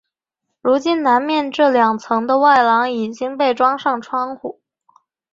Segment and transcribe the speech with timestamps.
[0.63, 4.59] 如今南面这两层的外廊已经被装上窗户。